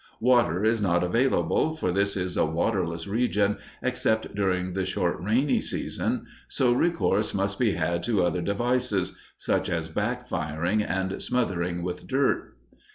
Water 0.19 0.63
is 0.65 0.81
not 0.81 1.03
available, 1.03 1.75
for 1.75 1.91
this 1.91 2.17
is 2.17 2.35
a 2.35 2.43
waterless 2.43 3.05
region 3.05 3.57
except 3.83 4.33
during 4.33 4.73
the 4.73 4.83
short 4.83 5.19
rainy 5.21 5.61
season, 5.61 6.25
so 6.47 6.73
recourse 6.73 7.35
must 7.35 7.59
be 7.59 7.73
had 7.73 8.01
to 8.05 8.23
other 8.23 8.41
devices, 8.41 9.15
such 9.37 9.69
as 9.69 9.89
back 9.89 10.27
firing 10.27 10.81
and 10.81 11.21
smothering 11.21 11.83
with 11.83 12.07
dirt. 12.07 12.55